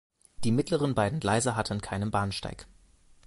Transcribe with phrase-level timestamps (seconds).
[0.43, 2.65] Die mittleren beiden Gleise hatten keinen Bahnsteig.